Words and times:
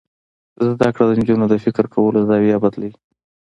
زده 0.69 0.89
کړه 0.93 1.05
د 1.07 1.11
نجونو 1.19 1.45
د 1.49 1.55
فکر 1.65 1.85
کولو 1.93 2.25
زاویه 2.29 2.57
بدلوي. 2.63 2.93